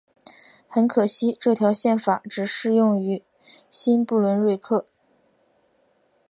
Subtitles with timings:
[0.67, 3.23] 很可惜这条宪法只适用于
[3.69, 4.87] 新不伦瑞克。